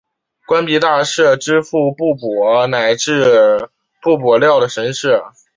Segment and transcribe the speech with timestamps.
[0.47, 3.69] 官币大社支付币帛乃至
[4.01, 5.31] 币帛料的神社。